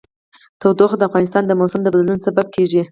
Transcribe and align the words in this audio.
تودوخه 0.61 0.95
د 0.97 1.01
افغانستان 1.09 1.43
د 1.45 1.51
موسم 1.59 1.79
د 1.83 1.87
بدلون 1.93 2.19
سبب 2.25 2.47
کېږي. 2.55 2.79